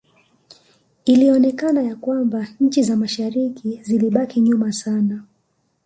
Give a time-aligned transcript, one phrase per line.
[1.05, 5.23] Ilionekana ya kwamba nchi za mashariki zilibaki nyuma sana